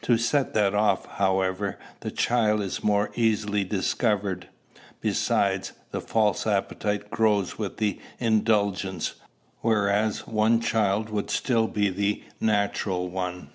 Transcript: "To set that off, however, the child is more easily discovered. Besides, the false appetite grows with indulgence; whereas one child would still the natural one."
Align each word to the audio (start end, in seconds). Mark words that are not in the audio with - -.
"To 0.00 0.16
set 0.16 0.54
that 0.54 0.74
off, 0.74 1.04
however, 1.04 1.78
the 2.00 2.10
child 2.10 2.62
is 2.62 2.82
more 2.82 3.10
easily 3.14 3.62
discovered. 3.62 4.48
Besides, 5.02 5.72
the 5.90 6.00
false 6.00 6.46
appetite 6.46 7.10
grows 7.10 7.58
with 7.58 7.78
indulgence; 8.18 9.16
whereas 9.60 10.26
one 10.26 10.62
child 10.62 11.10
would 11.10 11.28
still 11.28 11.68
the 11.68 12.22
natural 12.40 13.10
one." 13.10 13.50